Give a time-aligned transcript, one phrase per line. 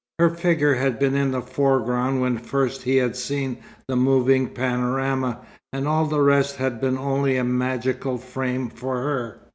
[0.17, 5.41] Her figure had been in the foreground when first he had seen the moving panorama,
[5.71, 9.39] and all the rest had been only a magical frame for her.